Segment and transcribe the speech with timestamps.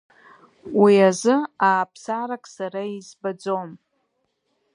[0.81, 1.35] Уи азы
[1.69, 3.69] ааԥсарак сара избаӡом.